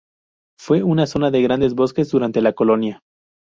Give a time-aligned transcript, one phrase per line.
[0.59, 3.03] Fue una zona de grandes bosques durante la Colonia.